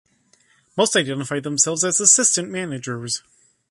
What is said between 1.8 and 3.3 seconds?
as assistant managers.